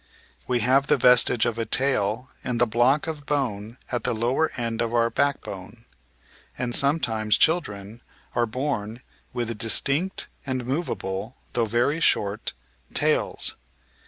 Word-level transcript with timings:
We 0.47 0.61
have 0.61 0.87
the 0.87 0.97
vestige 0.97 1.45
of 1.45 1.59
a 1.59 1.65
tail 1.67 2.31
in 2.43 2.57
the 2.57 2.65
block 2.65 3.05
of 3.05 3.27
bone 3.27 3.77
at 3.91 4.03
the 4.03 4.15
lower 4.15 4.51
end 4.57 4.81
of 4.81 4.95
our 4.95 5.11
backbone; 5.11 5.85
and 6.57 6.73
sometimes 6.73 7.37
children 7.37 8.01
are 8.33 8.47
bom 8.47 9.01
with 9.31 9.55
distinct 9.59 10.27
and 10.43 10.65
movable— 10.65 11.35
^though 11.53 11.67
very 11.67 11.99
short— 11.99 12.53
^tails. 12.95 13.53